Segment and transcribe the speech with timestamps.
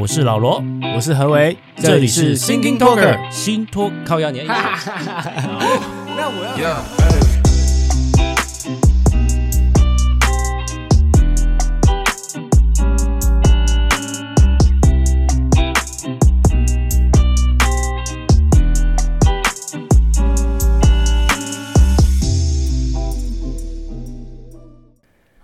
[0.00, 0.64] 我是老罗，
[0.96, 4.46] 我是何为，这里是 Thinking Talker 新托靠压年。
[4.46, 4.54] 那
[6.30, 6.82] 我要。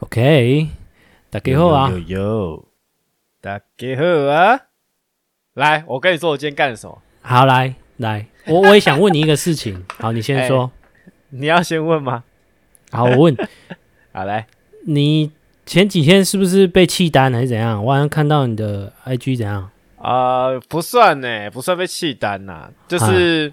[0.01, 0.69] OK，
[1.29, 1.93] 大家好啊。
[3.47, 4.61] 大家好啊！
[5.55, 7.01] 来，我跟你说，我今天干了什么？
[7.23, 9.85] 好，来来，我我也想问你一个事情。
[10.01, 10.65] 好，你先说。
[10.65, 12.25] 欸、你要先问吗？
[12.91, 13.37] 好，我问。
[14.11, 14.49] 好来，
[14.87, 15.31] 你
[15.65, 17.85] 前几天是不是被弃单还是怎样？
[17.85, 19.71] 我好像看到你的 IG 怎样？
[19.99, 23.53] 啊、呃，不算呢，不算被弃单呐、啊，就是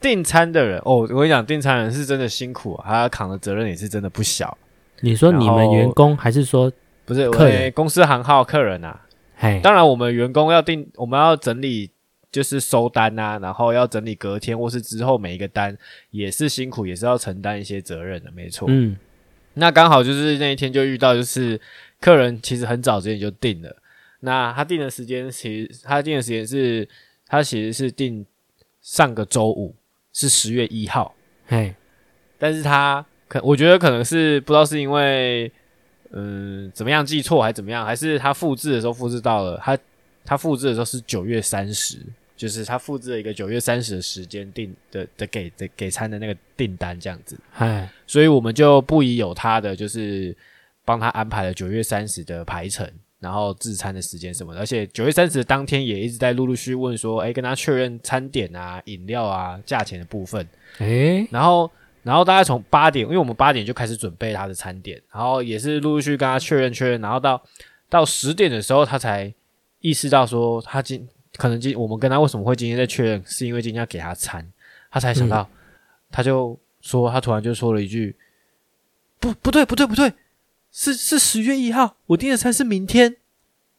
[0.00, 0.98] 订餐的人、啊、哦。
[0.98, 4.56] 我跟你讲，订餐人是真的辛苦、啊，他扛的责任也是真的不小。
[5.00, 6.70] 你说你们员工还是说
[7.04, 7.72] 不是客人？
[7.72, 9.00] 公司行号客人啊？
[9.60, 11.90] 当然，我们员工要定，我们要整理，
[12.30, 15.76] 就是收单啊，然后要整理隔天或是之后每一个单，
[16.10, 18.68] 也是辛苦，也是要承担一些责任的，没错。
[18.70, 18.96] 嗯，
[19.54, 21.60] 那刚好就是那一天就遇到，就是
[22.00, 23.76] 客人其实很早之前就定了，
[24.20, 26.88] 那他定的时间其实他定的时间是，
[27.26, 28.24] 他其实是定
[28.80, 29.74] 上个周五，
[30.12, 31.14] 是十月一号，
[31.46, 31.74] 嘿，
[32.38, 35.50] 但是他可我觉得可能是不知道是因为。
[36.14, 37.86] 嗯，怎么样记错还是怎么样？
[37.86, 39.78] 还是他复制的时候复制到了他
[40.24, 41.98] 他复制的时候是九月三十，
[42.36, 47.38] 就是他复制了一个九月三十的时间订的的给的给餐的那个订单这样子。
[47.56, 50.36] 哎，所以我们就不疑有他的，就是
[50.84, 52.86] 帮他安排了九月三十的排程，
[53.18, 54.60] 然后制餐的时间什么的。
[54.60, 60.46] 而且九月三十当天也一直在陆陆续续问说，哎，跟他确认餐点啊、饮料啊、价钱的部分。
[60.78, 61.70] 诶，然后。
[62.02, 67.40] 然后大概从八点，因为我们八点就开始准备他的餐点，然后也是陆陆续续跟他确认确认，然后到
[67.88, 69.32] 到十点的时候，他才
[69.78, 74.44] 意识到说他今可能今我们跟他为什么会今天在确认，是因为今天要给他餐，
[74.90, 75.56] 他才想到，嗯、
[76.10, 78.16] 他就说他突然就说了一句，
[79.20, 80.12] 不不对不对不对，
[80.72, 83.16] 是是十月一号，我订的餐是明天，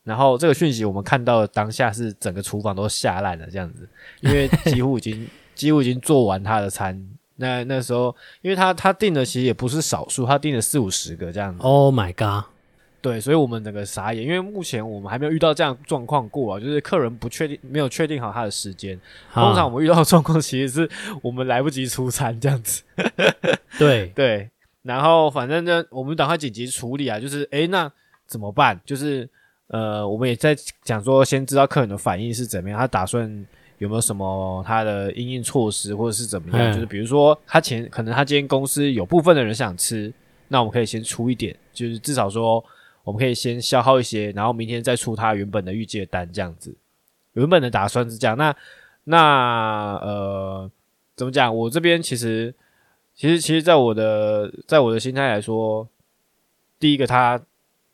[0.04, 3.90] 然后这个讯息我们看到的当下是整个厨房都吓烂了这样子，
[4.22, 7.06] 因为几乎已经 几乎已经做完他的餐。
[7.38, 11.64] 那那时候，因为他他订的其实也不是少数，他订了四五十个这样子。
[11.64, 12.50] Oh my god！
[13.02, 18.98] 对，所以我们整个傻眼，因为目前我们还没有遇到这样状况过啊，就是客人不确定，没有确定好他的时间。
[19.34, 20.90] 通常我们遇到的状况，其实是
[21.22, 22.84] 我们来不及出餐这样子。
[23.78, 24.50] 对对，
[24.84, 27.92] 然后反正呢，我们赶快紧急处理啊，就是诶，那
[28.26, 28.80] 怎么办？
[28.86, 29.28] 就是
[29.68, 33.46] 呃，我们也在讲说，先知道客人的反应是怎么样，他打算。
[33.84, 36.72] 有没有什么他的应应措施，或者是怎么样？
[36.72, 40.12] 嗯、就是比如说，他前可能他今天公司有部分的人想吃，
[40.48, 42.64] 那我们可以先出一点，就是至少说
[43.04, 46.74] 我们可以先消耗一些，然后明天再出他原本的预计的单，这样子。
[47.34, 48.38] 原本的打算是这样。
[48.38, 48.56] 那
[49.04, 50.72] 那呃，
[51.18, 51.54] 怎么讲？
[51.54, 52.56] 我这边其实
[53.14, 55.86] 其实其实，在我的在我的心态来说，
[56.80, 57.38] 第一个他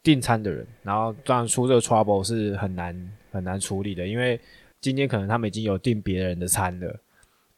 [0.04, 4.40] 订餐的人，然后当然出这个 trouble 是很难很难处理的，因为。
[4.82, 7.00] 今天可能他们已经有订别人的餐了，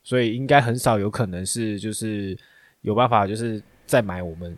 [0.03, 2.37] 所以应该很少有可能是就是
[2.81, 4.57] 有办法就是再买我们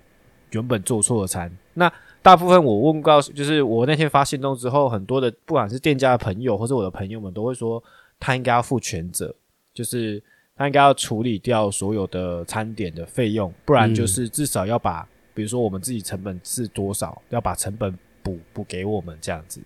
[0.51, 1.51] 原本做错的餐。
[1.73, 1.91] 那
[2.21, 7.83] 大部分我问过，就是我那天发信动之后，很多的不管是店家的朋友或者我的朋友们都会说，
[8.19, 9.35] 他应该要负全责，
[9.73, 10.23] 就是
[10.55, 19.59] 他应该要处理掉所有的餐点的费用，不然就是至少要把，比如说我们自己成本是多少，要把成本补补给我们这样子。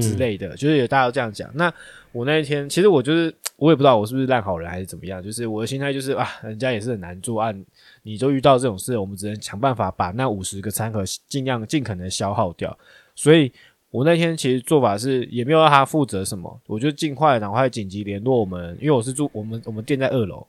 [0.00, 1.50] 之类的，就是有大家都这样讲。
[1.54, 1.72] 那
[2.12, 5.22] 我那一天，其实我就是我也不知道我是不是烂好人还是怎么样。
[5.22, 7.64] 就是我的心态就是啊，人家也是很难做案，
[8.02, 12.76] 你就遇到这种事，我们只能想办法把那五十个餐盒尽量尽可能消耗掉。
[13.14, 13.52] 所以
[13.90, 20.46] 我那天其实做法是也没有让他负责什么，我就尽快赶快紧急联络我们，因为我是住我们我们店在二楼，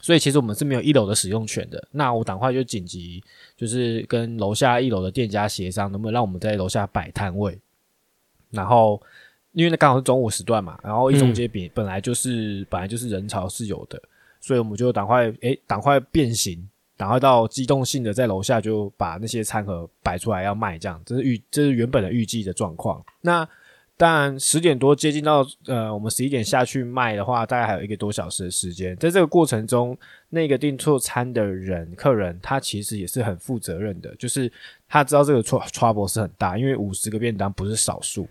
[0.00, 1.82] 所以其实我们是没有一楼的使用权的。
[1.90, 3.22] 那我赶快就紧急
[3.56, 7.58] 就是跟楼下一楼的店家协商，能不能让我们在楼下摆摊位。
[8.52, 9.02] 然后，
[9.52, 14.00] 因为那刚好是中午时段嘛，然后一中街本本来就是、嗯、本来就是人潮是有的，
[14.40, 23.04] 所以我们就赶快诶，赶快变形，赶快到机动性的在楼下就把那些餐盒摆出来要卖，这样这是预这是原本的预计的状况。
[23.20, 23.48] 那
[23.96, 28.96] 当然十点多接近到呃，我们十一点下去卖的话，大概还有一个多小时的时间。
[28.96, 29.96] 在这个过程中，
[30.30, 34.50] 那个订错餐的人客人他其实也是很负责任的，就是
[34.88, 38.26] 他知道这个 trouble 是很大，因为五十个便当不是少数。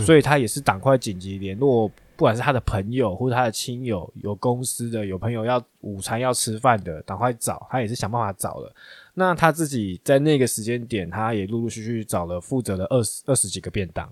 [0.00, 8.74] 所以他也是赶快紧急联络，不管是他的朋友或者他的亲友，有公司的，有朋友要午餐要吃饭的，赶快找，他也是想办法找了。
[9.14, 14.08] 那他自己在那个时间点，他也陆陆续续找了负责了二十二十几个便当，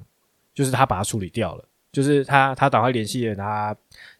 [0.55, 1.65] 就是他把它处理掉了。
[1.93, 3.77] 就是他他赶快联系了他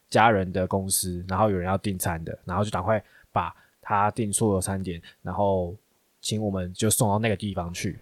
[0.07, 3.51] 家人的公司，然后有人要订餐的，然后就赶快把
[3.81, 5.75] 他订错了餐点，然后
[6.21, 7.97] 请我们就送到那个地方去，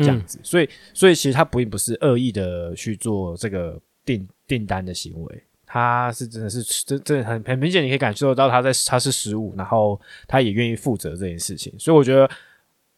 [0.00, 0.38] 这样子。
[0.38, 5.44] 嗯、所以所以其实他并不是恶意的去做这个订订单的行为。
[5.72, 11.72] 他是真的是真真的很很明显，你可以感受到他在他是失误，然后他也愿意负责这件事情。
[11.78, 12.28] 所以我觉得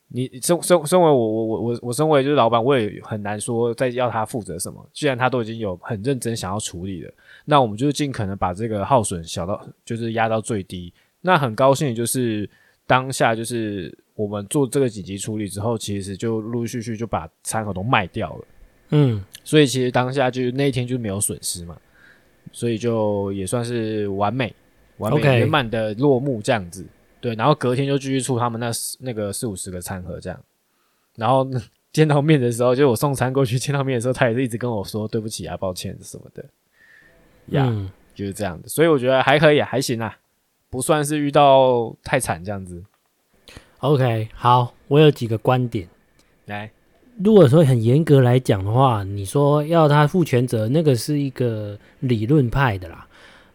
[0.08, 4.88] 你身身身为我我我我我身为就是老板，我也很难说再要他负责什么。
[4.90, 7.12] 既然他都已经有很认真想要处理了，
[7.44, 10.94] 那我们就尽可能把这个耗损小到就是压到最低。
[11.20, 12.48] 那很高兴就是
[12.86, 18.44] 当下就是我们做这个紧急处理之后，其实就陆陆续续就把餐盒都卖掉了。
[18.90, 21.76] 嗯，所以其实当下就是那一天就没有损失嘛。
[22.52, 24.54] 所以就也算是完美、
[24.98, 26.84] 完美圆满的落幕这样子.
[27.20, 27.34] 对。
[27.34, 30.38] 然后隔天就继续出他们那那个四五十个餐盒这样。
[31.16, 31.48] 然后
[31.92, 36.44] 见到面的时候，就我送餐过去见到面的时候，他也是一直跟我说对不起啊、抱歉什么的。
[37.56, 38.68] 呀、嗯，就是这样的。
[38.68, 40.14] 所以我觉得还可以，还行啊，
[40.68, 42.82] 不算是遇到太惨这样子。
[43.82, 45.88] OK，好，我有几个观点
[46.46, 46.70] 来。
[47.24, 53.04] 如果说很严格来讲的话，你说要他负全责，那个是一个理论派的啦，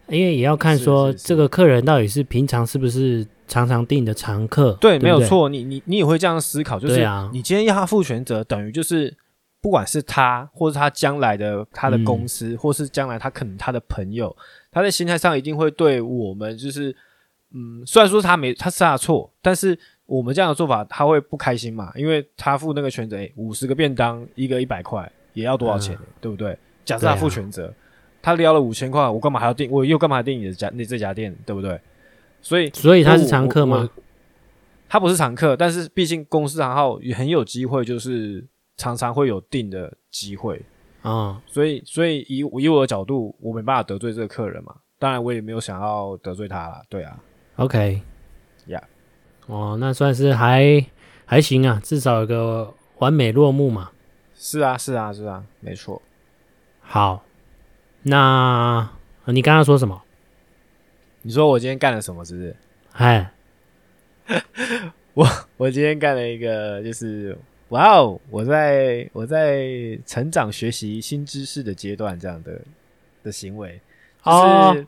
[0.06, 4.72] 因为也要看说这个客人到底是平常是不是常常订的常客。
[4.78, 6.96] 对，对对没有错，你你你也会这样思考，就是
[7.32, 9.16] 你今天要他负全责，等于就是
[9.62, 14.36] 不管是他，或是他将来的他的公司，嗯、或是将来他可能他的朋友，
[14.70, 16.94] 他在心态上一定会对我们就是，
[17.54, 19.78] 嗯，虽然说他没他是他的错，但是。
[20.08, 21.92] 我们这样的做法，他会不开心嘛？
[21.94, 26.58] 因为他付那个全责，诶，五十个便当，一个一百块，也要多少钱，嗯、对不对？
[26.82, 27.74] 假设他付全责，啊、
[28.22, 29.70] 他撩了五千块，我干嘛还要订？
[29.70, 30.70] 我又干嘛还订你的家？
[30.72, 31.78] 你这家店，对不对？
[32.40, 33.86] 所以，所以他是常客吗？
[34.88, 38.42] 他不是常客，但是毕竟公司行号也很有机会，就是
[38.78, 40.56] 常常会有订的机会
[41.02, 41.40] 啊、嗯。
[41.46, 44.74] 所以，所以以以我的角度，我没办法得罪这个客人嘛。
[44.98, 46.82] 当然，我也没有想要得罪他啦。
[46.88, 47.22] 对啊
[47.56, 48.00] ，OK。
[49.48, 50.84] 哦，那算是还
[51.26, 53.90] 还行啊，至少有个完美落幕嘛。
[54.34, 56.00] 是啊，是啊，是啊，没错。
[56.80, 57.24] 好，
[58.02, 58.88] 那
[59.24, 60.00] 你刚刚说什么？
[61.22, 62.56] 你说我今天干了什么，是不是？
[62.92, 63.32] 哎，
[65.14, 67.36] 我我今天干了一个，就是
[67.70, 72.60] 哇哦，我在我在成长学习新知识的阶段，这样的
[73.22, 73.80] 的行为，
[74.24, 74.30] 就
[74.74, 74.86] 是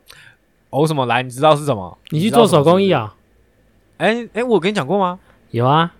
[0.70, 1.22] 哦什么来？
[1.22, 1.98] 你知道是什么？
[2.10, 3.16] 你去做手工艺啊？
[4.00, 5.18] 哎哎、我跟你讲过吗？
[5.50, 5.92] 有啊。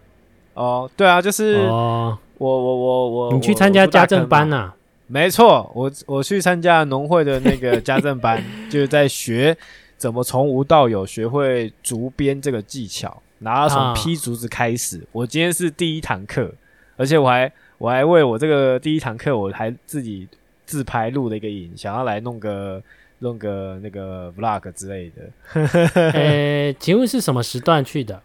[0.55, 4.77] 哦，对啊，就是哦我我我我，你去参加家政班呐、啊？
[5.07, 9.55] 没错，我我去参加农会的那个家政班， 就是在学
[9.99, 14.97] 怎么从无到有学会竹编这个技巧，然后从劈竹子开始。
[14.97, 16.51] 啊、我今天是第一堂课，
[16.97, 20.27] 而且我还我还为我这个第一堂课，我还自己
[20.65, 22.83] 自拍录了一个影，想要来弄个。
[23.21, 25.23] 弄个那个 vlog 之类的。
[26.13, 28.21] 呃，请问是什么时段去的？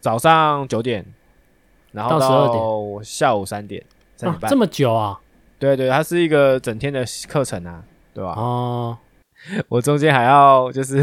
[0.00, 1.04] 早上九点，
[1.92, 3.82] 然后到十二点，下午三点，
[4.16, 4.50] 三点半。
[4.50, 5.18] 这么久啊？
[5.58, 7.82] 对对，它是一个整天的课程啊，
[8.12, 8.34] 对吧？
[8.36, 8.98] 哦，
[9.68, 11.02] 我中间还要就是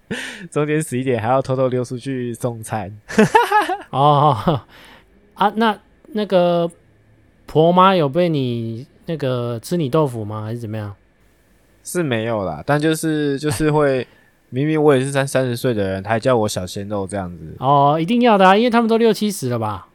[0.50, 2.96] 中间十一点还要偷偷溜出去送餐。
[3.90, 4.60] 哦
[5.34, 5.76] 啊，那
[6.12, 6.70] 那个
[7.46, 10.44] 婆妈有被你那个吃你豆腐吗？
[10.44, 10.94] 还是怎么样？
[11.86, 14.04] 是没有啦，但就是就是会，
[14.50, 17.54] 明明我也是三三十岁的人，他还叫我小鲜肉这样子。
[17.60, 19.86] 哦，一定要的啊，因为他们都六七十了吧？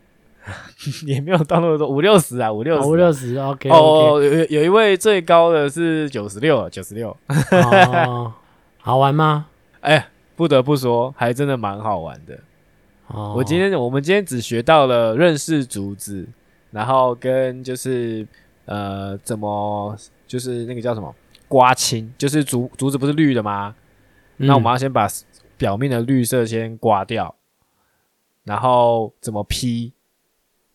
[1.06, 3.38] 也没有到那么多，五六十啊，五六十，啊，五六十。
[3.38, 7.16] OK，哦，有有一位最高的是九十六，九十六。
[7.52, 8.32] 哦，
[8.80, 9.48] 好玩吗？
[9.82, 10.08] 哎，
[10.38, 12.40] 不得不说，还真的蛮好玩的。
[13.08, 16.26] 哦，我今天我们今天只学到了认识竹子，
[16.72, 18.26] 然后跟就是
[18.66, 19.94] 呃怎么
[20.26, 21.14] 就是那个叫什么？
[21.52, 23.76] 刮青就是竹竹子不是绿的吗？
[24.38, 25.06] 嗯、那我们要先把
[25.58, 27.36] 表面的绿色先刮掉，
[28.46, 29.92] 然后怎么劈，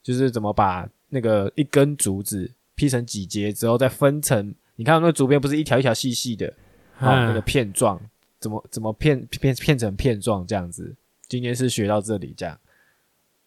[0.02, 4.54] 就是怎么把那个一根竹子劈成几节之后再分成。
[4.74, 6.52] 你看那个竹编不是一条一条细细的，
[7.00, 7.98] 然后那个片状，
[8.38, 10.94] 怎么怎么片片片成片状这样子。
[11.26, 12.58] 今天是学到这里这样，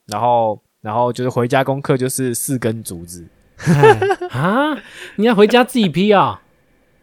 [0.07, 3.27] 然后然后就是回家功课就是四根竹子
[4.31, 4.75] 啊，
[5.17, 6.41] 你要回家自己劈啊？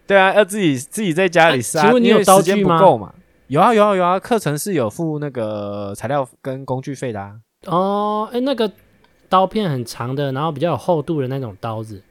[0.06, 3.12] 对啊，要自己自己在家里杀，啊、请问你有刀具吗？
[3.48, 7.36] 有啊有啊有啊，课程是有付那个材料跟工具费的啊。
[7.66, 8.70] 哦，哎，那个
[9.28, 12.02] 刀片很长的，然后比较有厚度的那种刀子。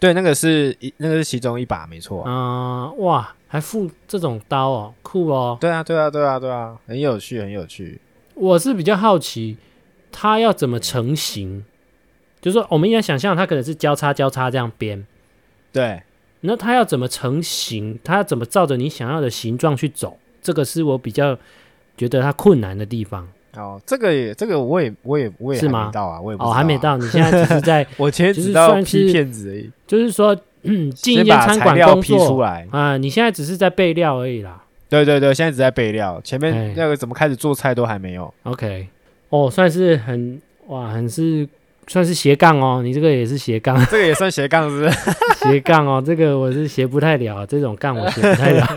[0.00, 2.22] 对，那个是一那个是其中一把，没错。
[2.26, 5.58] 嗯，哇，还附这种刀哦，酷哦。
[5.60, 8.00] 对啊对啊对啊对啊，很有趣很有趣。
[8.34, 9.56] 我是比较好奇，
[10.12, 11.64] 它要怎么成型？
[12.40, 15.04] 就是说，我们应该想象它可能是交叉交叉这样编。
[15.72, 16.00] 对。
[16.40, 17.98] 那它要怎么成型？
[18.04, 20.16] 它要怎么照着你想要的形状去走？
[20.40, 21.36] 这个是我比较
[21.96, 23.26] 觉得它困难的地方。
[23.56, 26.96] 哦，这个也，这个我也，我也，我也是吗到啊，我也不知道啊，哦，还没到。
[26.96, 29.68] 你现在只是在， 我其实只知道批片子而已。
[29.86, 34.62] 就是说，嗯，进一间餐馆工作出来啊，你现在只是在备料而已啦。
[34.88, 38.32] 对对对，现在只在备料，前面那个怎么开始做菜都还没有。
[38.44, 38.86] OK，
[39.30, 41.48] 哦，算是很哇，很是。
[41.88, 44.90] 算是斜杠哦，你这个也是斜杠，这个也算斜杠是不是？
[45.50, 48.66] 斜杠哦，这个我是斜不太了，这种杠我 斜不太了。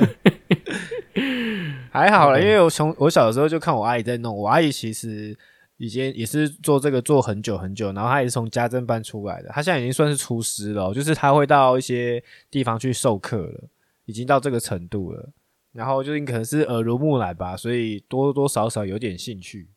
[1.92, 5.38] 还好了因为我从我小的时候就看我阿姨在弄，我阿姨其实
[5.76, 13.68] 已经也是做这个做很久很久，然后她也是从家政班出来的，她现在已经算是厨师了，就是她会到一些地方去授课了，
[14.06, 15.32] 已经到这个程度了，
[15.74, 19.68] 然后就是可能是耳濡目染吧，所以多多少少有点兴趣。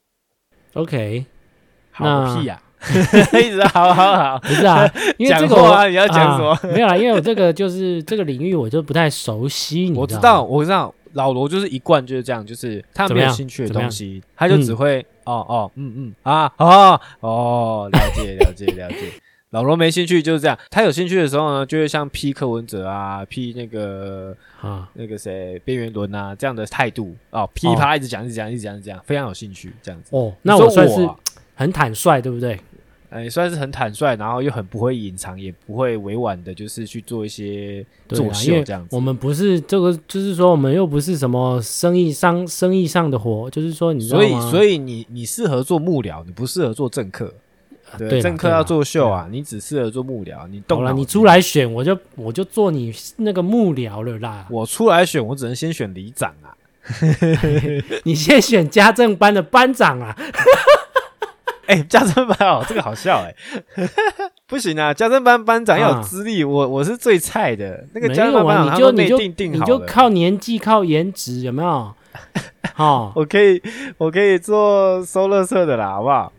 [0.74, 1.26] OK，
[1.90, 2.63] 好屁呀、啊！
[3.40, 4.88] 一直好好好，不是啊，
[5.18, 6.50] 因为这个啊，你要讲什么？
[6.50, 9.92] 啊、没有啦，因为我这个就是这个领域，我就不太熟悉。
[9.94, 18.96] 我知道，我知道，老罗就是一贯就是这样，就是他没有兴趣的东西，他就只会、嗯、哦哦嗯嗯啊哦哦，了解了解了解。
[19.50, 30.08] 老罗没兴趣就是这样，他有兴趣的时候呢，就会像批柯文哲啊，批那个啊那个谁边缘轮啊这样的态度哦，噼啪一直讲一直讲一直讲一直讲，非常有兴趣这样子。
[30.10, 31.08] 哦，那我算是
[31.54, 32.58] 很坦率，对不对？
[33.14, 38.88] 哎，算是很坦率，然后又很不会隐藏，也不会委婉的，就是去做一些作秀这样子。
[38.90, 44.00] 我们不是这个，就是说我们又不是什么生意上生意上的活，就是说你？
[44.08, 47.32] 所以所以你你适合做幕僚，你不适合做政客。
[47.96, 50.48] 对，政客要作秀啊，你只适合做幕僚。
[50.48, 54.48] 你动了，你出来选，我就我就做你那个幕僚了啦。
[54.50, 56.50] 我出来选，我只能先选里长啊。
[58.02, 60.16] 你先选家政班的班长啊。
[61.66, 63.34] 哎、欸，家政班哦，这个好笑哎、
[63.76, 63.90] 欸，
[64.46, 71.94] 不行啊，家政班班长要有资历，啊、我我是最菜的，那个家政班班长他都内定定好了，你就靠年纪靠颜值有没有？
[72.74, 73.62] 好， 我可以
[73.98, 76.32] 我可以做收乐色的啦，好不 好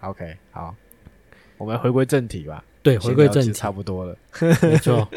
[0.00, 0.74] ？OK，好，
[1.58, 2.62] 我们回归正题吧。
[2.82, 4.16] 对，回归正题差不多了，
[4.62, 5.08] 没错。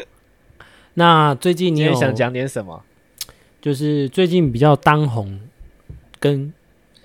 [0.94, 2.82] 那最近你有想讲点什么？
[3.60, 5.40] 就是最近比较当红
[6.18, 6.52] 跟。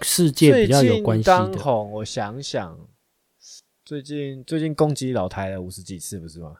[0.01, 1.31] 世界比较有关系的。
[1.31, 2.77] 当红，我想想，
[3.83, 6.53] 最近最近攻击老台了五十几次，不是吗？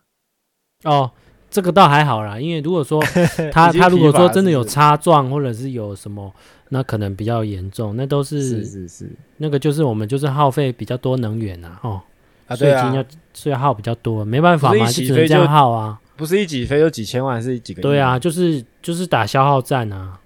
[0.84, 1.12] 哦，
[1.50, 3.02] 这个倒还好啦，因为如果说
[3.52, 6.34] 他他如果说真的有擦撞，或者是有什么，
[6.70, 12.02] 那可能比较严重，那都是是是是，那个就是我们就是耗费比较多能源呐，哦，
[12.48, 17.82] 啊对啊，所以要所以耗比较多，没办法嘛，就只能这样耗啊，不是一起飞就几千万，是几个？
[17.82, 20.20] 对啊，就是就是打消耗战啊，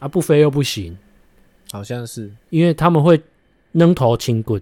[0.00, 0.96] 啊不飞又不行。
[1.72, 3.18] 好像是，因为他们会
[3.72, 4.60] 扔头轻滚，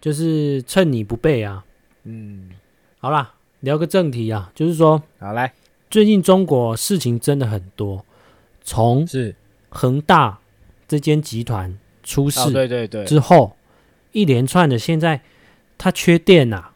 [0.00, 1.64] 就是趁你不备啊。
[2.04, 2.48] 嗯，
[3.00, 5.52] 好啦，聊个正题啊，就是说，好来，
[5.90, 8.06] 最近中国事情真的很多，
[8.62, 9.34] 从是
[9.68, 10.38] 恒大
[10.86, 13.56] 这间集团出事，对对对，之后
[14.12, 15.22] 一连串的，现在
[15.76, 16.74] 它缺电呐、啊，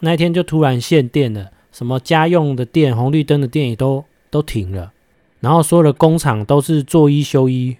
[0.00, 4.94] 那一天就突然限电了，什么家用的电、红绿灯的电也都都停了，
[5.40, 7.76] 然后所有的工厂都是做一休一。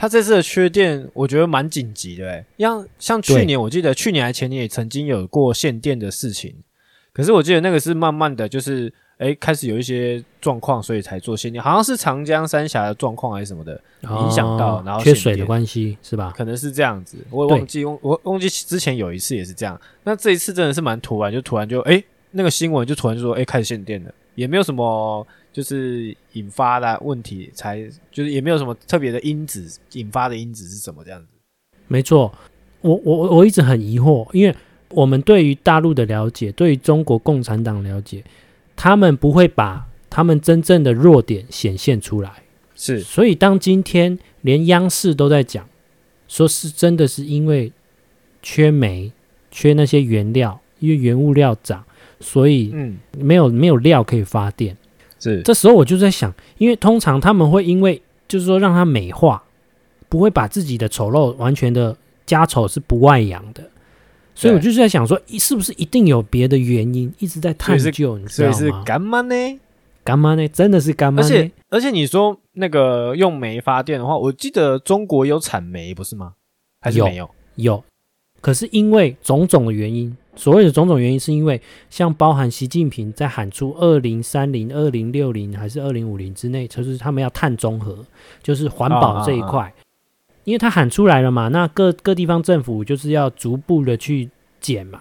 [0.00, 6.54] 他这次的缺电，我觉得蛮紧急的诶，像像去年，我记得去年还前年也曾经有过限电的事情，
[7.12, 16.32] 可是我记得那个是慢慢的就是，诶开始有一些状况，所以才做限电，好像是长江三峡的状况还是什么的影响到，哦、然后缺水的关系是吧？
[16.34, 25.26] 可能是这样子，我也忘记，我我忘记之前有一次也是这样，那这一次真的是蛮突然，就突然就诶那个新闻就突然就说，诶开始限电了，也没有什么。
[25.52, 31.26] 就是引发的问题，才就是也没有什么特别的因子，引发的因子是什么这样子？
[31.88, 32.32] 没错，
[32.82, 34.54] 我我我一直很疑惑，因为
[34.90, 38.24] 我们对于大陆的了解，对于中国共产党了解，
[38.76, 42.30] 他们不会把他们真正的弱点显现出来。
[42.76, 45.68] 是，所以当今天连央视都在讲，
[46.28, 47.72] 说是真的是因为
[48.40, 49.12] 缺煤，
[49.50, 51.84] 缺那些原料，因为原物料涨，
[52.20, 54.76] 所以嗯，没有没有料可以发电。
[55.20, 59.40] 是，这时候我就在想，因为通常他们会因为就是说让他美化，
[60.08, 61.96] 不会把自己的丑陋完全的
[62.26, 63.62] 家丑是不外扬的，
[64.34, 68.16] 所以我就是在想说，是不是一定有别的原因一直在探究？
[68.16, 68.52] 你知道吗？
[68.56, 69.34] 所以是干嘛呢？
[70.02, 70.48] 干嘛呢？
[70.48, 71.22] 真的是干嘛？
[71.22, 76.32] 而且而且你说那个用煤发电的话，我记得中国有产煤不是吗？
[76.80, 77.28] 还是没有？
[77.56, 77.84] 有，有，
[78.40, 80.16] 可是因为种种的原因。
[80.36, 81.60] 所谓的种种原因，是因为
[81.90, 88.04] 像包含习近平在喊出二零三零、二零六零还是二零五零之内，就是他们要碳中和，
[88.42, 89.72] 就是环保这一块，
[90.44, 95.00] 因为他喊出来了嘛，那各各地方政府就是要逐步的去减嘛，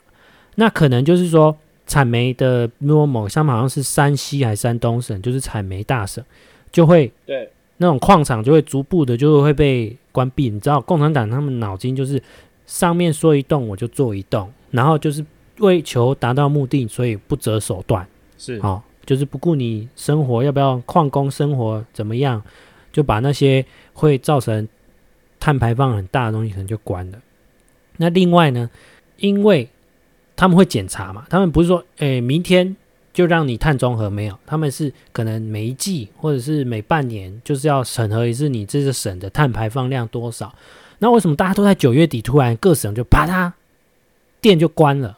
[0.55, 1.55] 那可能就是说
[1.86, 6.24] 产煤的，如果某像好像是山西还是山东省，就是产煤大省，
[6.71, 7.50] 就会对。
[7.81, 10.50] 那种矿场就会逐步的就会被关闭。
[10.50, 12.21] 你知道，共产党他们脑筋就是
[12.65, 15.25] 上面说一栋我就做一动，然后就是
[15.59, 18.07] 为求达到目的，所以不择手段。
[18.38, 22.41] 是，啊、哦，就是不顾你生活要不要旷工生活怎么样，
[22.91, 24.67] 就把那些会造成
[25.39, 27.19] 碳排放很大的东西可能就关了。
[27.97, 28.69] 那另外呢，
[29.17, 29.69] 因为
[30.35, 32.75] 他们会检查嘛，他们不是说，诶，明天
[33.11, 40.55] 就让你碳中和没有，他们是可能每一季或者是每半年就是要审核一次你这个省的碳排放量多少。
[40.99, 43.51] 那为什么大家都在九月底突然各省就啪嗒
[44.41, 45.17] 电就关了？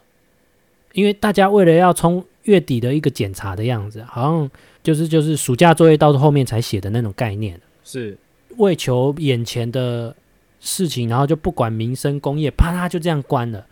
[0.92, 4.50] 因为大家为了要冲月底的一个检查的样子，好像
[4.82, 8.18] 就是就是暑假作业到后面才写的那种概念，是
[8.58, 10.14] 为求眼前的
[10.60, 13.66] 事情，然后就不管民生工业，啪嗒就这样关了。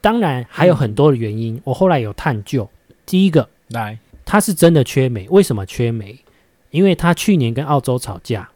[0.00, 2.68] 当然还有很多的原因，嗯、我后来有探究。
[3.06, 5.28] 第一个，来，它是真的缺煤。
[5.30, 6.18] 为什么缺煤？
[6.70, 8.50] 因为它去年跟澳洲吵架。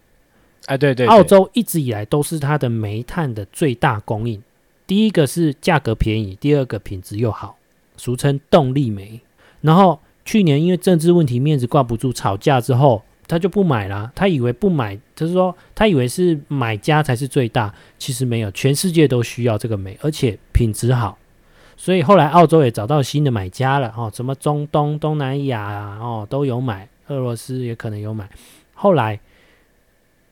[0.67, 4.43] 哎，对对，对，澳洲一直以来都是它的煤炭的最大供应。
[4.89, 7.59] 第一个是价格便宜，第二个品质又好，
[7.99, 9.21] 俗称动力煤。
[9.61, 14.11] 然后去年因为政治问题，面子挂不住，吵架之后他就不买了。
[14.15, 21.19] 他以为不买，就是说他以为是买家才是最大，其实没有，全世界都需要这个煤，而且品质好。
[21.77, 28.27] 所以后来澳洲也找到新的买家了哦，什么中东、东南亚啊，哦都有买，俄罗斯也可能有买。
[28.73, 29.21] 后来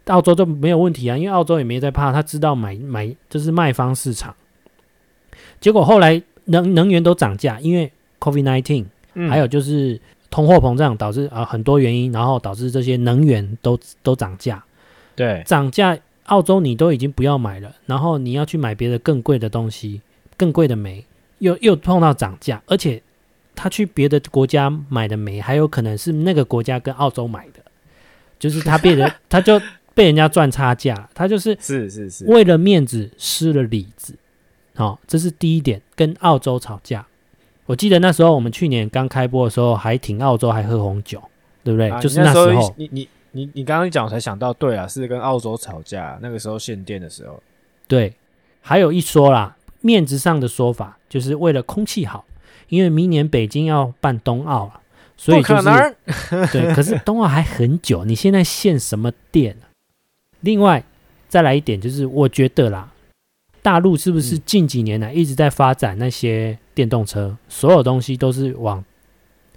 [0.07, 4.35] 澳洲都没有问题啊，因为澳洲也没在怕，他知道买买就是卖方市场。
[5.61, 8.85] 结果后来能能源都涨价，因为 COVID nineteen，
[9.29, 14.63] 还有就是通货膨胀导致啊、呃、很多原因，然后导致这些能源都都涨价。
[15.15, 20.01] 对，涨价，澳洲你都已经不要买了，然后你要去买别的更贵的东西，
[20.37, 21.05] 更贵的煤。
[21.39, 23.03] 又又碰到涨价，而且
[23.55, 27.61] 他去别的国家买的煤，还有可能是那个国家跟澳洲买的，
[28.39, 29.61] 就是他被人 他就
[29.95, 34.15] 被人家赚差价，他就是是是是为了面子失了理子，
[34.77, 37.07] 哦，这是第一点，跟澳洲吵架。
[37.67, 41.23] 我记得那时候我们去年刚开播的时候，还挺澳洲，还喝红酒，
[41.65, 41.91] 对不对？
[41.91, 47.43] 啊、就是那时候，你你你你刚刚一讲，我才想到，对啊，是跟澳洲吵架，那个时候限电的时候，
[47.89, 48.15] 对，
[48.61, 49.57] 还有一说啦。
[49.83, 52.25] 面子上的说法，就是为了空气好，
[52.71, 54.81] 因为明年北京要办冬奥了，
[55.17, 55.69] 所以就是
[56.51, 56.75] 对。
[56.75, 59.57] 可是冬奥还很久，你现在限什么电？
[60.41, 60.83] 另外
[61.29, 62.93] 再来一点，就是我觉得啦，
[63.67, 68.85] 大陆是不是近几年来一直在发展那些电动车，嗯、所有东西都是往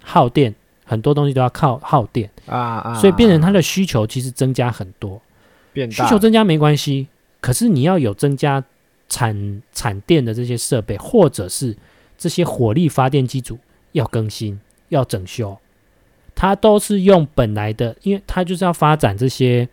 [0.02, 0.52] 耗电，
[0.84, 2.28] 很多东西都要靠耗电。
[2.46, 5.22] 啊啊，所以变成它的需求其实增加很多。
[5.72, 7.06] 变需求增加没关系，
[7.40, 8.64] 可是你要有增加。
[9.12, 11.76] 产产电的这些设备，或者是
[12.16, 13.58] 这些火力发电机组
[13.90, 15.58] 要更新、要整修，
[16.32, 19.68] 它都是用本来的，因为它就是要发展这些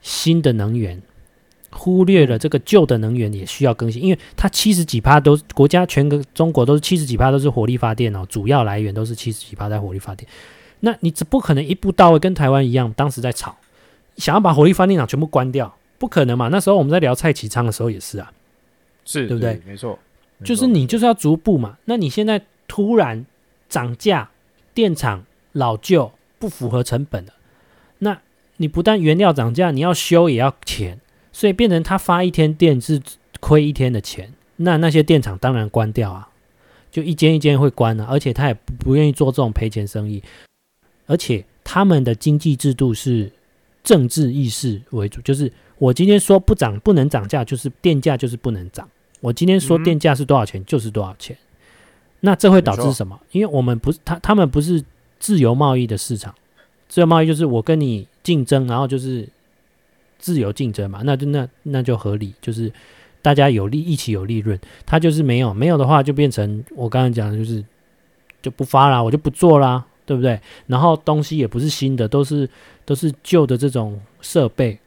[0.00, 0.98] 新的能源，
[1.70, 10.28] 忽略了这个旧的能源也需要更新，因为它七十几趴都国家全个中国都是七十几趴都是火力发电哦，主要来源都是七十几趴在火力发电，
[10.80, 13.56] 那你只不可能一步到位，跟台湾一样，当时在吵，
[14.16, 16.48] 想要把火力发电厂全部关掉，不可能嘛？
[16.48, 18.32] 那时候我们在聊蔡启昌的时候也是啊。
[19.02, 19.60] 是对不对？
[19.66, 19.98] 没错，
[20.44, 21.78] 就是你就是要逐步嘛。
[21.86, 23.24] 那你现在突然
[23.68, 24.30] 涨价，
[24.72, 27.32] 电厂老旧不符合成本了，
[27.98, 28.20] 那
[28.58, 31.00] 你不但原料涨价，你要修也要钱，
[31.32, 33.00] 所以变成他发一天电是
[33.40, 34.32] 亏一天的钱。
[34.56, 36.28] 那那些电厂当然关掉啊，
[36.90, 40.22] 就一间一间会关了，而且他也不不愿意做这种赔钱生意，
[41.06, 43.32] 而且他们的经济制度是
[43.82, 45.52] 政治意识为主，就是。
[45.80, 48.86] 我今天说不涨，不能涨价，就是电价就是不能涨。
[49.20, 51.34] 我今天说电价是多少钱，就是多少钱。
[52.20, 53.18] 那这会导致什么？
[53.32, 54.84] 因为我们不是他，他们不是
[55.18, 56.34] 自由贸易的市场。
[56.86, 59.26] 自由贸易就是我跟你竞争，然后就是
[60.20, 62.72] 自由竞争嘛，那就那那就合理，就是
[63.22, 64.56] 大家有利，一起有利润。
[64.86, 67.64] 他就是没有，没有的话就变成我刚才讲的，就是
[68.40, 70.40] 就不发啦，我就不做啦，对不对？
[70.66, 72.48] 然后东西也不是新的，都是
[72.84, 74.78] 都是旧的这种设备。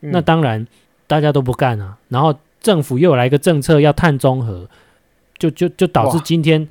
[0.00, 0.66] 那当然，
[1.06, 1.96] 大家都不干啊。
[2.08, 4.68] 然后政府又来一个政策要碳中和，
[5.38, 6.68] 就就就导致今天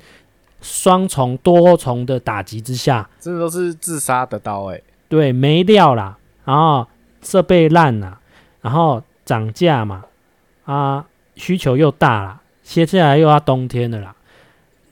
[0.60, 4.80] 双重多重的打击之下，这都是自杀的刀哎。
[5.08, 6.86] 对，没料啦，然后
[7.26, 8.20] 设备烂了，
[8.60, 10.04] 然后涨价嘛，
[10.64, 14.14] 啊，需求又大了，接下来又要冬天了啦。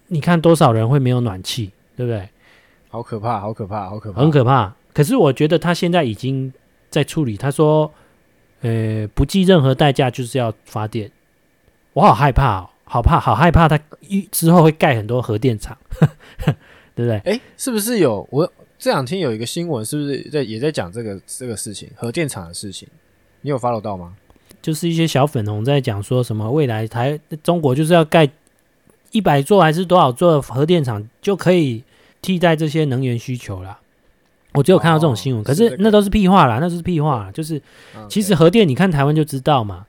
[0.09, 2.29] 你看多少人会没有暖气，对不对？
[2.89, 4.75] 好可怕，好可怕，好可怕，很可怕。
[4.93, 6.53] 可是我觉得他现在已经
[6.91, 7.91] 在处理，他说。
[8.61, 11.11] 呃，不计任何代价就是要发电，
[11.93, 12.71] 我好害怕哦！
[12.85, 15.77] 好怕，好害怕，他一之后会盖很多核电厂，
[16.97, 17.19] 对不对？
[17.27, 18.51] 哎，是不是有我
[18.85, 22.87] 这两天有一个新闻，是不是在也在讲这个这个事情，核电厂的事情？
[23.41, 24.13] 你有 follow 到吗？
[24.61, 28.29] 就是一些小粉红在讲说什么未来台中国就是要盖
[29.11, 31.83] 一百座还是多少座核电厂就可以
[32.21, 33.79] 替代这些能源需求了。
[34.53, 37.31] 我只有看到这种新闻，哦、可是那都是屁话啦，那都是屁话。
[37.33, 37.59] 就是
[38.11, 39.87] 其实核电，你看台湾就知道嘛。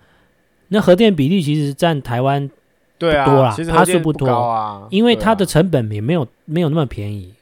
[0.69, 2.49] 那核电比例其实占台湾
[2.97, 7.33] 不多啦，对啊，它数不多啊，因为它的成本也没有没有那么便宜，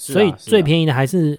[0.00, 1.38] 所以最便宜的还是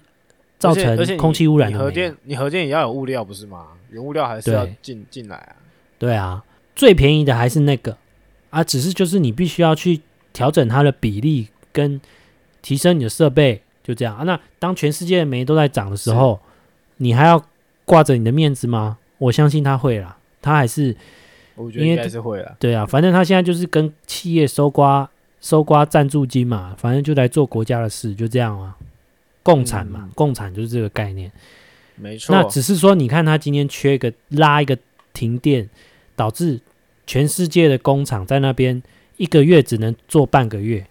[0.59, 1.79] 造成空气污染的。
[1.79, 3.69] 核电你核电也要有物料不是吗？
[3.89, 5.55] 原物料还是要进进来啊。
[5.97, 6.43] 对啊，
[6.75, 7.97] 最便宜的还是那个
[8.51, 11.99] 啊，只是就是你必须要去调整它的比例跟
[12.61, 13.61] 提升你的设备。
[13.83, 16.39] 就这样啊，那当全世界的煤都在涨的时候，
[16.97, 17.43] 你还要
[17.83, 18.99] 挂着你的面子吗？
[19.17, 20.95] 我相信他会啦，他还是，
[21.55, 22.55] 我觉得应该是会啦。
[22.59, 25.09] 对啊，反正他现在就是跟企业收刮
[25.41, 28.77] 收刮赞助金嘛，反正就来做国家的事，就这样啊，
[29.43, 31.31] 共产嘛，嗯、共产就是这个概念，
[31.95, 32.35] 没错。
[32.35, 34.77] 那只是说，你看他今天缺一个拉一个
[35.13, 35.69] 停电，
[36.15, 36.61] 导致
[37.07, 38.81] 全世界的工厂在那边
[39.17, 40.85] 一个月只能做半个月。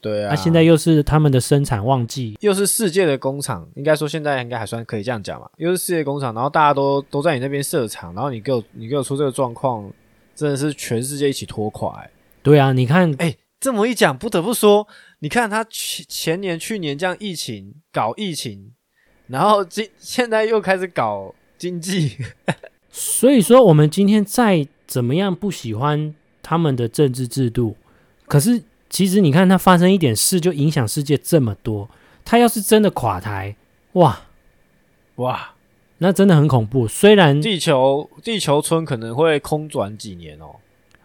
[0.00, 5.48] 对啊，那、啊、现在又是他们的生产旺季，又是世界的工厂，应该说现在应该还算可以这样讲嘛。
[5.58, 9.88] 又是世界工厂，然后大家都都在你那边设厂，然后你给我你给我出这个状况，
[10.34, 12.10] 真的是全世界一起拖垮、欸。
[12.42, 14.86] 对啊，你看，哎，这么一讲，不得不说，
[15.20, 18.72] 你看他前前年、去年这样疫情搞疫情，
[19.28, 22.18] 然后今现在又开始搞经济，
[22.90, 27.78] 所以说我们今天再怎么样不喜欢他们的政治制度，
[28.26, 28.62] 可是。
[28.92, 31.88] 其实你看，他发生一点事就影响世界这么多。
[32.26, 33.56] 他要是真的垮台，
[33.92, 34.20] 哇
[35.14, 35.54] 哇，
[35.96, 36.86] 那真的很恐怖。
[36.86, 40.56] 虽然地球地球村可能会空转几年哦，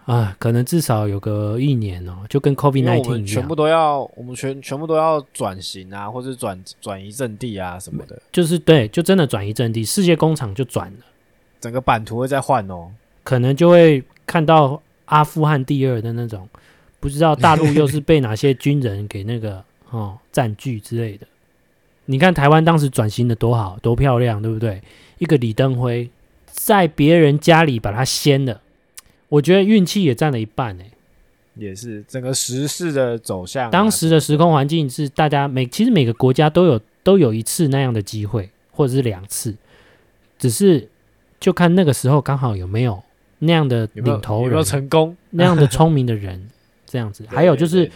[0.08, 8.18] 啊，可能至少有个一年哦，就跟 COVID-19 一样，全部都要我们全全部都要转型啊，或者转转移阵地啊什么的。
[8.32, 11.00] 就是对，就真的转移阵地，世界工厂就转了，
[11.60, 12.90] 整个版图会再换哦，
[13.26, 16.48] 可能就会看到阿富汗第二的那种。
[17.00, 21.28] 不知道大陆又是被哪些军人给那个 哦占据之类的？
[22.06, 24.82] 你看台湾当时转型的多好，多漂亮，对不对？
[25.18, 26.10] 一个李登辉
[26.48, 28.62] 在别人家里把它掀了，
[29.30, 30.92] 我觉得运气也占了一半诶。
[31.56, 39.56] 也是整个时势的走向啊，当时的时空环境是大家每其实每个国家都有都有一次那样的机会，或者是两次，
[40.38, 40.88] 只是
[41.40, 43.02] 就看那个时候刚好有没有
[43.40, 46.48] 那样的领头人，有没有成功那样的聪明的人。
[46.90, 47.92] 这样子，还有就是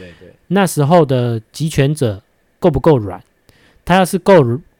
[0.47, 2.21] 那时候的集权者
[2.59, 3.23] 够不够软？
[3.85, 4.33] 他要是够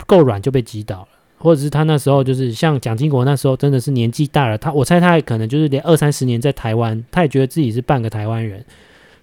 [0.06, 1.08] 够软，就被击倒了；
[1.42, 8.64] 或者是他那时候就是像蒋经国那时候，真的是年纪大了，他我猜他也可能就是连二三十年在台湾，他也觉得自己是半个台湾人，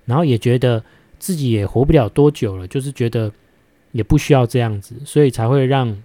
[0.04, 0.82] 然后也觉得
[1.18, 3.30] 自己也活不了多久了，就是觉得
[3.92, 5.96] 也不需要这样子，所以才会让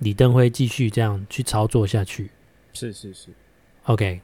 [0.00, 2.30] 李登辉继续这样去操作下去。
[2.72, 3.28] 是是是
[3.84, 4.20] ，OK，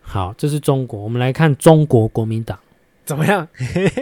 [0.00, 2.58] 好，这是中国，我们来看中国国民党。
[3.04, 3.48] 怎么样？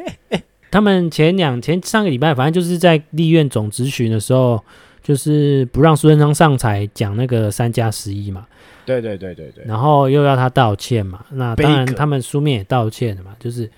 [0.70, 4.62] 他们前两前上个礼拜，反正就是在立院总质询的时候，
[5.06, 8.44] 就是不让苏贞昌上台讲那个三加十一嘛。
[8.84, 9.64] 对对对对对。
[9.64, 11.24] 然后又要他道歉嘛。
[11.30, 13.36] 那当然，他们书面也道歉了嘛。
[13.38, 13.70] 就是，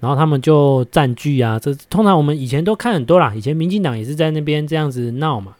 [0.00, 1.58] 然后他们就占据啊。
[1.58, 3.34] 这通常我们以前都看很多啦。
[3.34, 5.54] 以前民进党也是在那边这样子闹嘛。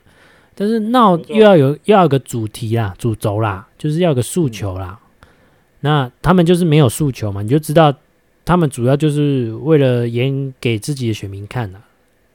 [0.55, 4.99] 但是闹又要有又要有个主题啦、主轴啦，就是要有个诉求啦。
[5.01, 5.29] 嗯、
[5.81, 7.95] 那他们就是没有诉求嘛，你就知道。
[8.47, 11.79] 他们主要就是为了演给自己的选民看呐，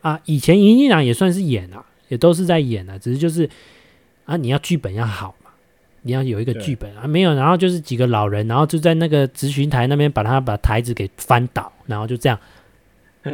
[0.02, 3.50] 啊，以前民进党也算是演啊，也都是在演啊，只是就是
[4.26, 5.50] 啊，你要剧本要好嘛，
[6.02, 12.38] 你要有一个剧本啊，没有，然后就是几个老人，然后就在那个咨询台那边把他把台子给翻倒，然后就这样。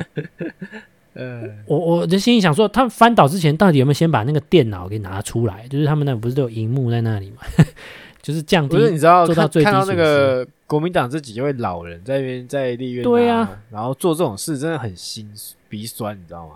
[1.18, 5.66] 嗯，我我就心里想说，他们翻倒之前到底有没有先把那个电脑给拿出来？
[5.70, 7.38] 就是他们那不是都有荧幕在那里嘛？
[8.22, 15.32] 就是降低，不是你知道做到最低看，看到那个国民党这几位老人在那边在立院，对啊，然后做这种事真的很心
[15.70, 16.56] 鼻酸，你知道吗？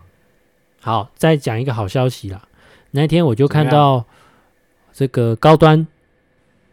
[0.81, 2.41] 好，再讲一个好消息啦。
[2.91, 4.05] 那天我就看到
[4.93, 5.85] 这个高端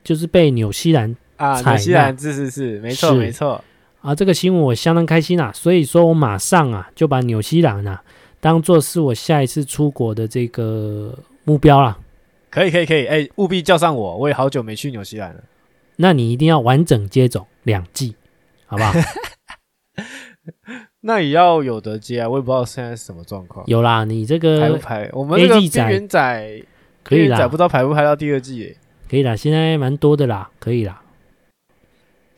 [0.03, 3.62] 就是被纽西兰啊，纽西兰是是是，没错没错
[4.01, 8.03] 啊，这个新闻我相当开心啊，所以说我马上啊就把纽西兰啊
[8.40, 11.99] 当做是我下一次出国的这个目标啦。
[12.49, 15.42] 可以可以可以，哎、欸，务必叫上我，我也好久没去纽西兰了。
[15.97, 18.14] 那你一定要完整接种两剂，
[18.66, 18.92] 好不好？
[21.07, 23.64] 那也要有得接啊，我也不知道现在是什么状况。
[23.69, 25.09] 有啦，你这个排不排？
[25.12, 26.62] 我们这个边缘仔
[27.05, 28.64] 可以啦，不知道排不排到第二季？
[28.64, 28.77] 哎，
[29.09, 31.01] 可以啦，现在蛮多的啦，可以啦。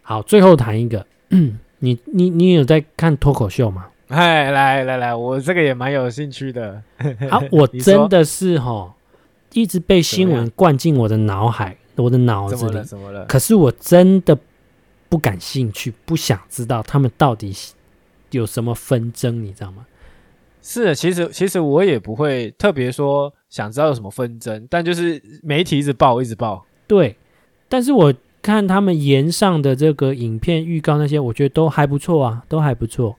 [0.02, 1.06] 好，最后谈一个，
[1.80, 3.86] 你你你有在看脱口秀吗？
[4.08, 6.82] 哎，来来来，我这个也蛮有兴趣的。
[7.30, 8.94] 啊， 我真的是哈，
[9.54, 12.84] 一直被新闻灌进我的脑海，我的脑子里。
[12.84, 13.24] 怎么了？
[13.24, 14.38] 可是我真的
[15.08, 17.50] 不感兴趣，不想知道他们到底
[18.30, 19.86] 有什么纷争，你知道吗？
[20.60, 26.66] 是，其实其实我也不会特别说想知道有什么纷争，但就是媒体一直报，一直报。
[26.86, 27.16] 对，
[27.68, 28.12] 但是我
[28.42, 33.16] 看他们延上的这个影片预告那些，我觉得都还不错啊，都还不错，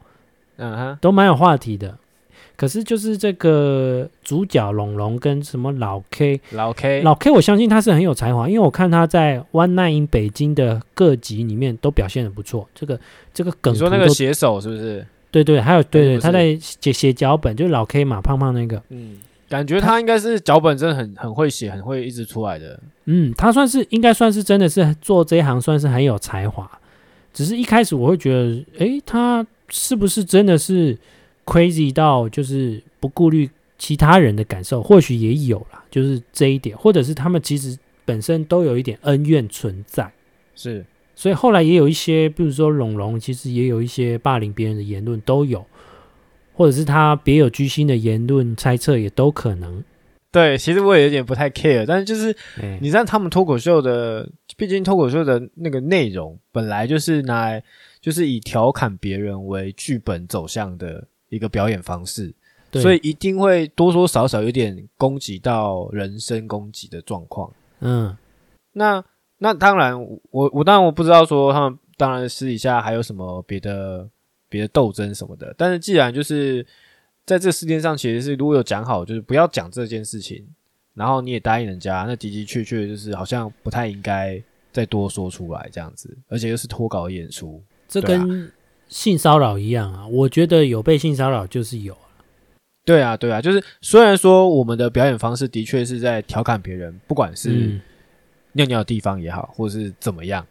[0.58, 1.98] 嗯哼，都蛮有话题的。
[2.60, 12.68] 可是就是这个主角龙龙跟什么老 K，老 K，老 K，我相信他是很有才华，因为我看他在《One Night in 北京》的各集里面都表现的不错。
[12.76, 13.00] 这个
[13.34, 15.08] 这个梗，你说那个写手是不是？
[15.32, 18.84] 对对，还有对对，他在写写脚本，就是老 K 嘛，胖胖那个。
[18.90, 19.16] 嗯，
[19.48, 22.78] 感觉他应该是脚本真的很很会写，很会一直出来的。
[23.06, 26.70] 嗯，他算是应该算是真的是做这一行算是很有才华。
[27.32, 30.98] 只是一开始我会觉得，诶，他是不是真的是
[31.50, 34.84] crazy 到就是不顾虑其他人的感受？
[34.84, 40.12] 或许也有啦，就是这一点，或者是他们其实本身都有一点恩怨存在。
[40.56, 40.86] 是。
[41.16, 45.66] 所以后来也有一些，比如说龙龙，其实也有一些霸凌别人的言论都有，
[46.54, 49.84] 或者是他别有居心的言论猜测也都可能。
[50.32, 52.34] 对，其实我也有点不太 care，但是就是，
[52.80, 57.64] 你知道他们脱口秀的，毕竟脱口秀的那个内容本来就是拿来
[58.00, 62.34] 就是以调侃别人为剧本走向的一个表演方式，
[62.74, 67.52] 所以一定会多多少少有点攻击到人身攻击的状况。
[67.80, 68.18] 嗯，
[68.74, 69.04] 那。
[69.42, 69.98] 那当然，
[70.32, 74.06] 我我当然我不知道说他们当然私底下还有什么别的
[74.50, 76.62] 别的斗争什么的，但是既然就是
[77.26, 80.46] 在这个世界上，其实是如果有讲好，就是不要讲这件事情，
[80.94, 88.52] 然后你也答应人家，那的的确确就是好像不太应该再多说出来这样子，而且又是脱稿演出，这跟
[88.90, 91.94] 性骚扰一样啊，我觉得有被性骚扰就是有。
[91.94, 92.12] 啊，
[92.84, 97.50] 对啊对啊，就是虽然说我们的表演方式的确是在调侃别人，不管是。
[97.52, 97.82] 嗯。
[98.54, 100.44] 尿尿的地方也好，或是怎么样，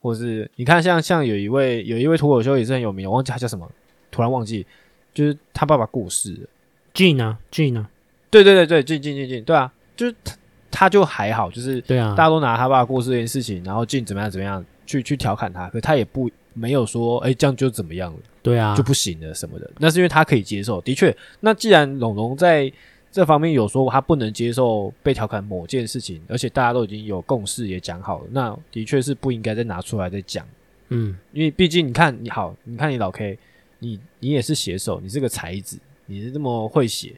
[0.00, 3.68] 或是你看像，像像有一位有一位脱口秀也是很有名，我忘记他叫什么，
[4.12, 4.64] 突然忘记，
[5.12, 6.48] 就是他爸爸过世了
[6.94, 7.90] ，Gene 啊，Gene 啊，
[8.30, 10.36] 对对对对，Gene Gene Gene，对啊，就是他
[10.70, 22.72] 他就还好，就是对啊，大家都拿他爸爸过世这件事情，然后 Gene 怎么样怎么样去去调侃他，可他也不没有说，哎，这样就怎么样了，对啊，就不行了什么的，那是因为他可以接受，的确，那既然龙龙在。
[23.14, 30.48] 这方面有说他不能接受被调侃某件事情，而且大家都已经有共识也讲好了，那的确是不应该再拿出来再讲。
[30.88, 33.38] 嗯，因为毕竟你看你好，你看你老 K，
[33.80, 37.14] 你你也是写手，你是个才子，你是这么会写，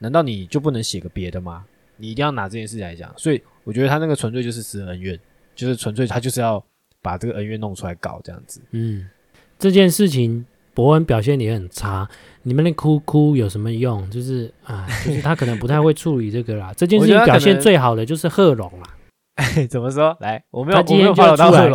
[0.00, 1.64] 难道你就不能写个别的吗？
[1.96, 5.16] 你一定要拿这件事情来讲，所以我觉得他那个纯粹就是私恩怨，
[5.54, 6.60] 就是纯粹他就是要
[7.06, 8.60] 把这个恩怨弄出来搞这样子。
[8.72, 9.08] 嗯，
[9.56, 10.44] 这件事情。
[10.76, 12.06] 伯恩表现也很差，
[12.42, 14.10] 你们那哭哭有什么用？
[14.10, 16.70] 就是啊，就是他可能不太会处理这个啦。
[16.76, 18.94] 这件事情表现最好的就是贺龙啦。
[19.36, 20.14] 哎， 怎么说？
[20.20, 21.70] 来，我没有，他今天就出来，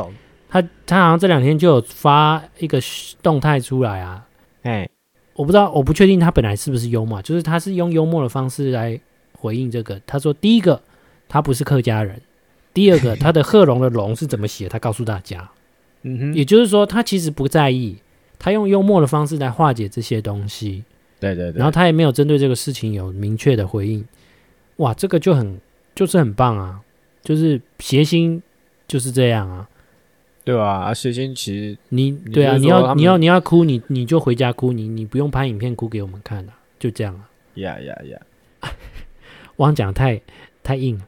[0.47, 2.79] 他他好像这两天就有发一个
[3.23, 4.23] 动态出来啊。
[4.61, 4.87] 哎，
[5.33, 9.01] 我不知道，我不确定他本来是不是幽默，就是他是用幽默的方式来
[9.33, 9.99] 回应这个。
[10.05, 10.79] 他说，第一个，
[11.27, 12.15] 他不是客家人；
[12.73, 14.67] 第二个， 他的贺龙的龙是怎么写？
[14.69, 15.49] 他告诉大家。
[16.03, 17.97] 嗯哼，也就是说，他其实不在意。
[18.43, 20.83] 他用幽默的方式来化解这些东西，
[21.19, 24.03] 对对对，然后他也没有针对这个事情有明确的回应，
[24.77, 25.59] 哇，这个就很
[25.93, 26.81] 就是很棒啊，
[27.23, 28.41] 就是谐星
[28.87, 29.69] 就是这样啊，
[30.43, 30.85] 对吧？
[30.85, 37.29] 啊，谐星其实你对啊，你要你要你要哭，你你就回家哭，你你不用拍影片哭给我们看啊，就这样啊，
[37.61, 38.71] 呀呀呀，
[39.55, 40.19] 我 讲太
[40.63, 41.05] 太硬了，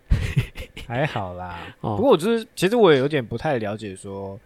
[0.87, 4.39] 还好啦，哦，不过我就是其实我也有点不太了解说。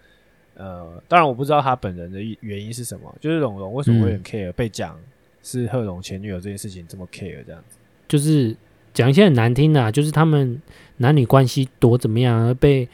[0.59, 4.99] 呃，当然我不知道他本人的原因是什么，就是龙龙为什么会很 care、嗯、被讲
[5.43, 8.57] 是贺龙前女友这件事情这么 care 这样子，就是
[8.91, 10.59] 讲一些很难听的、啊，就是他们
[10.95, 12.89] 男女关系多怎么样、啊，被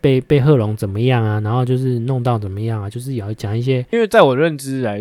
[0.00, 5.00] 被被贺龙怎么样啊，然后就是弄到怎么样啊，就是也要讲一些，因为在我认知来，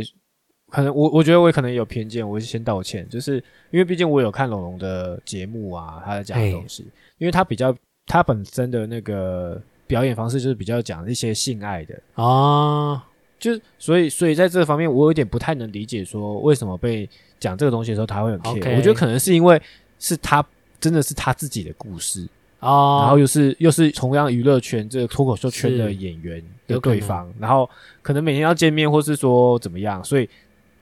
[0.69, 3.35] 可能我我觉得我可能有偏见，我先道歉，就是
[3.71, 6.85] 因为毕竟我有看龙龙的节目啊，他在讲的东西，
[7.17, 7.75] 因为他比较
[8.05, 9.61] 他本身的那个。
[9.87, 13.01] 表演方式就是比较讲一些性爱的啊，
[13.39, 18.59] 就是所以所以在这方面我有点不太能理解，说为什么被讲这个东西的时候他会很 care。
[18.59, 18.75] Okay.
[18.75, 19.61] 我觉得可能是因为
[19.97, 20.45] 是他
[20.81, 22.27] 真的是他自己的故事
[22.59, 27.69] 啊，然后又是又是同样娱乐圈这个脱口秀圈的演员的对方，然后
[28.01, 30.29] 可能每天要见面，或是说怎么样，所以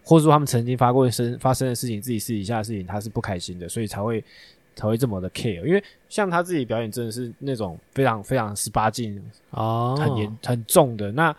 [0.05, 4.23] 或者说他们曾经发过生发生的事情，自己私底下的事情他是不开心的，所以才会。
[4.77, 9.17] 才会这么的 care，因为像他自己表演真的是那种非常非常十八禁
[9.51, 11.33] 哦，很严很重的，那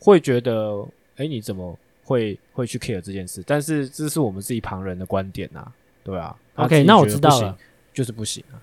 [0.00, 3.40] 会觉得哎，你怎么会会去 care 这件事？
[3.46, 5.64] 但是这是我们自己旁人的观点呐，
[6.02, 6.36] 对啊。
[6.56, 7.56] OK，那我知道了，
[7.94, 8.58] 就是不行啊。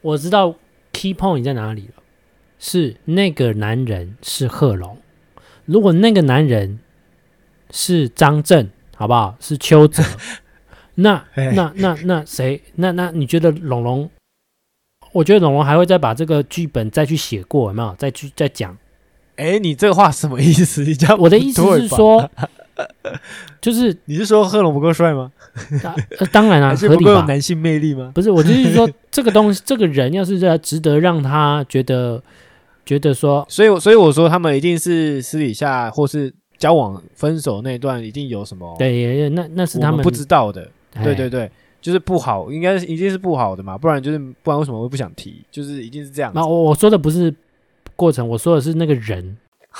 [0.00, 0.52] 我知道
[0.92, 2.02] key point 在哪里了，
[2.58, 4.98] 是那个男人是贺龙，
[5.64, 6.80] 如果那个男人
[7.70, 9.36] 是张震，好不好？
[9.40, 10.02] 是邱泽，
[10.96, 12.60] 那那那那谁？
[12.76, 14.10] 那那你觉得龙龙？
[15.12, 17.94] 我觉得龙龙还会再把这个剧本再去写过，有没有？
[17.96, 18.76] 再去再讲？
[19.36, 20.82] 哎，你这个话什么意思？
[20.84, 22.28] 你讲我的意思是说，
[23.60, 25.30] 就是你是说贺龙不够帅吗？
[26.32, 27.10] 当然啊， 合理吧？
[27.12, 28.10] 有男性魅力吗？
[28.14, 32.22] 不是，我就是说这个东西，这个人要是在值得让他觉得
[32.84, 36.32] 觉得说，所以所以我说他们一定是私底下或是
[36.64, 38.74] 交往分手那段一定有什么？
[38.78, 40.66] 对，那那是他们不知道的。
[41.02, 41.50] 对对对。
[41.82, 45.44] 就是不好，应该是一定是不好的嘛，不然就是不然为什么会不想提？
[45.50, 46.32] 就是一定是这样。
[46.34, 47.34] 那我我说的不是
[47.94, 49.36] 过程，我说的是那个人。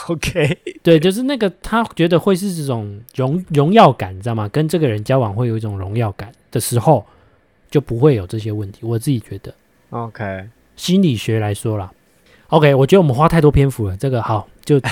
[0.08, 4.46] OK，对，就是那个他觉得会是这种荣荣耀感，你知道吗？
[4.48, 7.02] 跟这个人交往会有一种荣耀感的时候，
[7.70, 8.80] 就不会有这些问题。
[8.82, 9.54] 我自己觉得。
[9.88, 11.90] OK，心理学来说啦。
[12.48, 14.78] OK，我觉得我们花太多篇幅了，这个好就。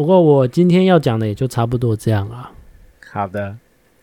[0.00, 2.50] 不过我今天要讲的也就差不多这样了。
[3.12, 3.54] 好的。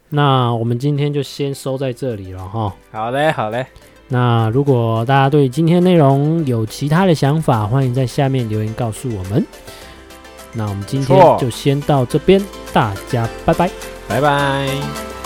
[0.10, 2.72] 那我们今天就先收在这里了哈。
[2.92, 3.66] 好嘞，好嘞。
[4.08, 9.44] 那如果大家对今天内容有其他的想法，欢迎在下面留言告诉我们。
[10.54, 12.40] 那我们今天就先到这边，
[12.72, 13.68] 大家拜拜，
[14.08, 15.17] 拜拜。